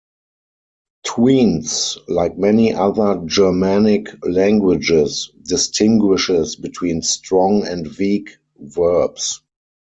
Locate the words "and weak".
7.67-8.37